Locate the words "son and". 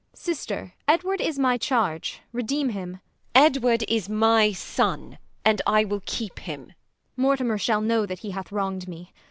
4.51-5.61